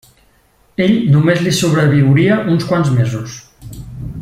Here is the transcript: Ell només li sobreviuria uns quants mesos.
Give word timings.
Ell 0.85 0.95
només 1.15 1.43
li 1.47 1.53
sobreviuria 1.59 2.39
uns 2.55 2.67
quants 2.71 2.91
mesos. 2.97 3.37